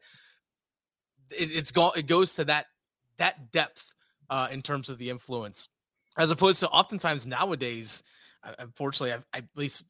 [1.31, 2.67] it, it's gone it goes to that
[3.17, 3.93] that depth
[4.29, 5.69] uh in terms of the influence
[6.17, 8.01] as opposed to oftentimes nowadays
[8.57, 9.85] unfortunately I've, at least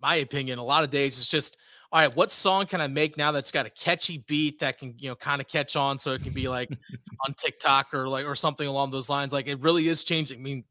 [0.00, 1.56] my opinion, a lot of days it's just
[1.92, 4.94] all right, what song can I make now that's got a catchy beat that can,
[4.98, 6.70] you know, kind of catch on so it can be like
[7.26, 9.32] on TikTok or like or something along those lines.
[9.32, 10.38] Like it really is changing.
[10.38, 10.64] I mean,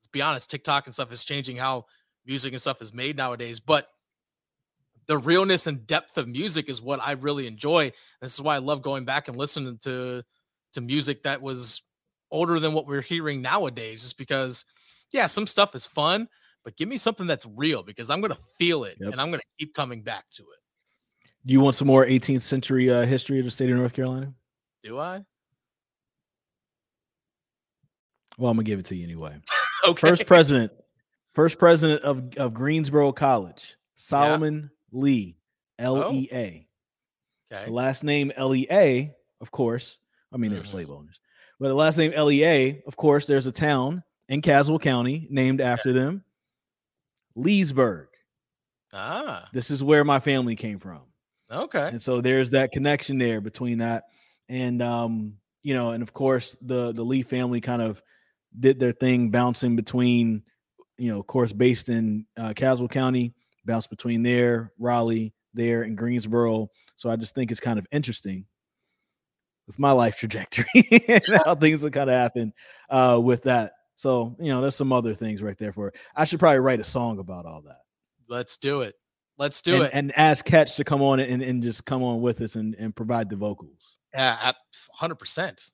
[0.00, 1.84] let's be honest, TikTok and stuff is changing how
[2.26, 3.86] music and stuff is made nowadays, but
[5.06, 7.92] the realness and depth of music is what I really enjoy.
[8.20, 10.24] This is why I love going back and listening to
[10.72, 11.82] to music that was
[12.32, 14.64] older than what we're hearing nowadays, is because
[15.12, 16.28] yeah, some stuff is fun,
[16.66, 19.12] but give me something that's real because I'm going to feel it yep.
[19.12, 20.58] and I'm going to keep coming back to it.
[21.46, 24.34] Do you want some more 18th century uh, history of the state of North Carolina?
[24.82, 25.24] Do I?
[28.36, 29.38] Well, I'm gonna give it to you anyway.
[29.86, 30.08] okay.
[30.08, 30.72] First president,
[31.34, 35.00] first president of, of Greensboro College, Solomon yeah.
[35.00, 35.36] Lea,
[35.78, 36.66] L E A.
[37.52, 37.54] Oh.
[37.54, 37.66] Okay.
[37.66, 40.00] The last name L E A, of course.
[40.32, 40.70] I mean, they were mm-hmm.
[40.72, 41.20] slave owners,
[41.60, 43.28] but the last name L E A, of course.
[43.28, 46.24] There's a town in Caswell County named after them.
[47.36, 48.08] Leasburg.
[48.92, 49.48] Ah.
[49.52, 51.02] This is where my family came from.
[51.50, 51.88] Okay.
[51.88, 54.04] And so there's that connection there between that
[54.48, 58.02] and um you know and of course the the Lea family kind of
[58.58, 60.42] did their thing bouncing between
[60.98, 65.96] you know of course based in uh, Caswell County bounced between there Raleigh there and
[65.96, 68.46] Greensboro so I just think it's kind of interesting
[69.66, 70.66] with my life trajectory
[71.08, 72.52] and how things will kind of happen
[72.88, 75.96] uh with that so, you know, there's some other things right there for it.
[76.14, 77.80] I should probably write a song about all that.
[78.28, 78.94] Let's do it.
[79.38, 79.90] Let's do and, it.
[79.92, 82.94] And ask Ketch to come on and, and just come on with us and, and
[82.94, 83.98] provide the vocals.
[84.14, 84.52] Yeah,
[85.00, 85.70] 100%.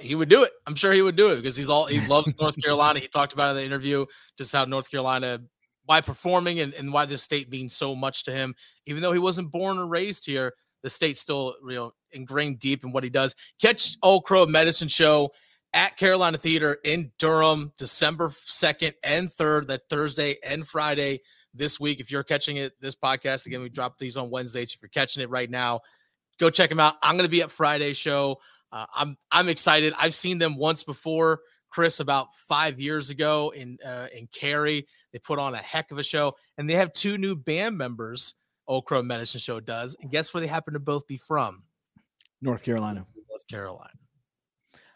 [0.00, 0.52] He would do it.
[0.66, 2.98] I'm sure he would do it because he's all he loves North Carolina.
[2.98, 4.04] He talked about in the interview
[4.36, 5.40] just how North Carolina,
[5.86, 8.54] why performing and, and why this state means so much to him.
[8.86, 10.52] Even though he wasn't born or raised here,
[10.82, 13.34] the state's still you know ingrained deep in what he does.
[13.60, 15.30] Catch Old Crow Medicine Show
[15.72, 21.20] at Carolina Theater in Durham, December 2nd and 3rd, that Thursday and Friday
[21.54, 22.00] this week.
[22.00, 24.74] If you're catching it, this podcast, again, we drop these on Wednesdays.
[24.74, 25.80] If you're catching it right now,
[26.38, 26.96] go check them out.
[27.02, 28.40] I'm going to be at Friday show.
[28.72, 29.94] Uh, I'm I'm excited.
[29.98, 31.40] I've seen them once before,
[31.70, 34.86] Chris, about five years ago in uh, in Cary.
[35.12, 38.34] They put on a heck of a show, and they have two new band members.
[38.68, 41.64] Old Crow Medicine Show does, and guess where they happen to both be from?
[42.40, 43.04] North Carolina.
[43.28, 43.90] North Carolina.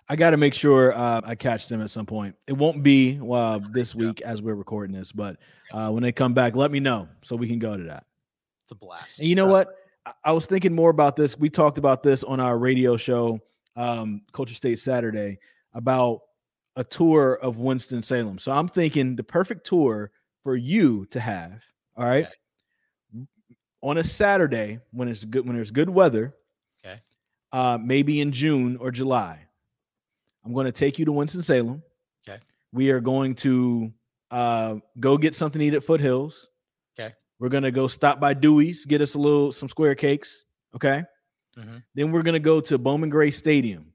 [0.08, 2.34] I got to make sure uh, I catch them at some point.
[2.46, 5.38] It won't be uh, this week as we're recording this, but
[5.72, 8.04] uh, when they come back, let me know so we can go to that.
[8.64, 9.20] It's a blast.
[9.20, 9.68] And you know what?
[10.22, 11.38] I was thinking more about this.
[11.38, 13.40] We talked about this on our radio show,
[13.76, 15.38] um, Culture State Saturday,
[15.72, 16.20] about
[16.76, 18.38] a tour of Winston Salem.
[18.38, 20.10] So I'm thinking the perfect tour
[20.42, 21.62] for you to have.
[21.96, 22.26] All right.
[22.26, 23.26] Okay.
[23.80, 26.34] On a Saturday when it's good when there's good weather.
[26.84, 27.00] Okay.
[27.52, 29.43] Uh, maybe in June or July
[30.44, 31.82] I'm going to take you to Winston Salem.
[32.28, 32.38] Okay.
[32.72, 33.92] We are going to
[34.30, 36.48] uh, go get something to eat at Foothills.
[36.98, 37.12] Okay.
[37.38, 40.44] We're gonna go stop by Dewey's, get us a little some square cakes.
[40.74, 41.02] Okay.
[41.58, 41.82] Mhm.
[41.94, 43.92] Then we're gonna go to Bowman Gray Stadium,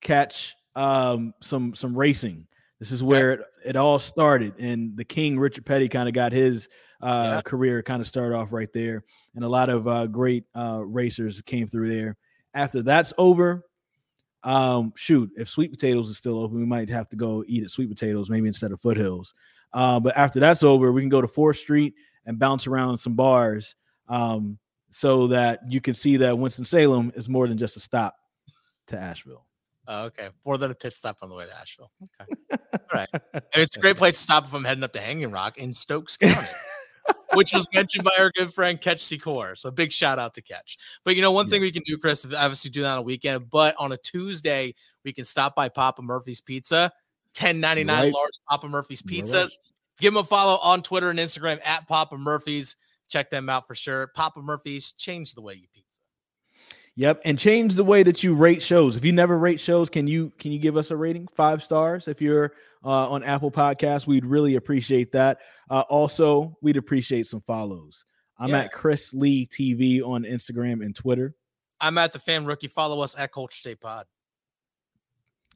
[0.00, 2.46] catch um, some some racing.
[2.78, 6.32] This is where it, it all started, and the King Richard Petty kind of got
[6.32, 6.68] his
[7.02, 7.40] uh, Yeah.
[7.42, 9.04] career kind of started off right there,
[9.34, 12.16] and a lot of uh, great uh, racers came through there.
[12.54, 13.64] After that's over,
[14.42, 17.70] um, shoot, if Sweet Potatoes is still open, we might have to go eat at
[17.70, 19.34] Sweet Potatoes maybe instead of Foothills.
[19.72, 21.94] Uh, but after that's over, we can go to Fourth Street
[22.26, 23.76] and bounce around some bars,
[24.08, 24.58] um,
[24.90, 28.16] so that you can see that Winston Salem is more than just a stop
[28.88, 29.46] to Asheville.
[29.86, 30.28] Oh, okay.
[30.44, 31.90] More than a pit stop on the way to Asheville.
[32.20, 32.30] Okay.
[32.72, 33.08] All right.
[33.54, 36.16] It's a great place to stop if I'm heading up to Hanging Rock in Stokes
[36.16, 36.46] County,
[37.34, 39.56] which was mentioned by our good friend Ketch Secor.
[39.56, 40.76] So big shout out to Ketch.
[41.04, 43.50] But you know, one thing we can do, Chris, obviously do that on a weekend,
[43.50, 44.74] but on a Tuesday,
[45.04, 46.92] we can stop by Papa Murphy's Pizza,
[47.38, 48.12] 1099 Right.
[48.12, 49.32] large Papa Murphy's pizzas.
[49.34, 49.48] right.
[49.98, 52.76] Give them a follow on Twitter and Instagram at Papa Murphy's.
[53.08, 54.08] Check them out for sure.
[54.14, 55.89] Papa Murphy's, change the way you pizza.
[56.96, 58.96] Yep, and change the way that you rate shows.
[58.96, 61.28] If you never rate shows, can you can you give us a rating?
[61.34, 62.08] Five stars.
[62.08, 62.52] If you're
[62.84, 65.38] uh, on Apple Podcasts, we'd really appreciate that.
[65.70, 68.04] Uh, also, we'd appreciate some follows.
[68.38, 68.60] I'm Yeah.
[68.62, 71.34] at Chris Lee TV on Instagram and Twitter.
[71.80, 72.68] I'm at the fan rookie.
[72.68, 74.06] Follow us at Culture State Pod.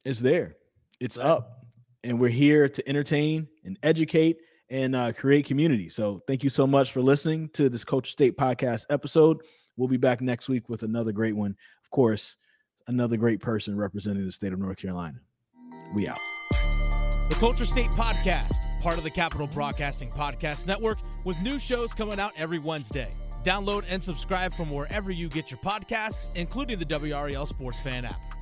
[0.05, 0.57] It's there.
[1.01, 1.27] It's Right.
[1.27, 1.67] up,
[2.05, 4.39] and we're here to entertain and educate
[4.71, 5.89] and uh, create community.
[5.89, 9.43] So, thank you so much for listening to this Culture State podcast episode.
[9.77, 11.57] We'll be back next week with another great one.
[11.83, 12.37] Of course,
[12.87, 15.19] another great person representing the state of North Carolina.
[15.95, 16.19] We out.
[17.29, 22.21] The Culture State Podcast, part of the Capitol Broadcasting Podcast Network, with new shows coming
[22.21, 23.11] out every Wednesday.
[23.43, 28.34] Download and subscribe from wherever you get your podcasts, including the WRAL Sports Fan app.